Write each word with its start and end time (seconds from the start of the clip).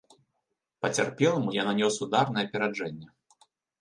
Пацярпеламу 0.85 1.53
я 1.57 1.65
нанёс 1.69 1.99
удар 2.07 2.25
на 2.39 2.49
апераджэнне. 2.49 3.07